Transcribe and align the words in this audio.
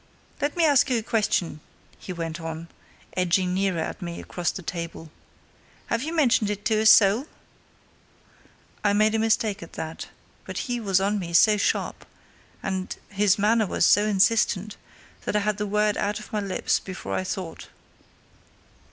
Let 0.41 0.57
me 0.57 0.65
ask 0.65 0.89
you 0.89 0.97
a 0.97 1.03
question," 1.03 1.59
he 1.99 2.11
went 2.11 2.41
on, 2.41 2.69
edging 3.15 3.53
nearer 3.53 3.77
at 3.77 4.01
me 4.01 4.19
across 4.19 4.49
the 4.49 4.63
table. 4.63 5.11
"Have 5.93 6.01
you 6.01 6.11
mentioned 6.11 6.49
it 6.49 6.65
to 6.65 6.79
a 6.79 6.87
soul?" 6.87 7.27
I 8.83 8.93
made 8.93 9.13
a 9.13 9.19
mistake 9.19 9.61
at 9.61 9.73
that, 9.73 10.07
but 10.43 10.57
he 10.57 10.79
was 10.79 10.99
on 10.99 11.19
me 11.19 11.33
so 11.33 11.55
sharp, 11.55 12.03
and 12.63 12.97
his 13.09 13.37
manner 13.37 13.67
was 13.67 13.85
so 13.85 14.07
insistent, 14.07 14.75
that 15.25 15.35
I 15.35 15.41
had 15.41 15.57
the 15.59 15.67
word 15.67 15.97
out 15.97 16.17
of 16.19 16.33
my 16.33 16.39
lips 16.39 16.79
before 16.79 17.13
I 17.13 17.23
thought. 17.23 17.67